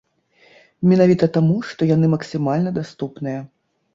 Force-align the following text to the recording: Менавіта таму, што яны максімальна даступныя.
Менавіта 0.93 1.25
таму, 1.35 1.57
што 1.71 1.89
яны 1.95 2.09
максімальна 2.15 2.69
даступныя. 2.81 3.39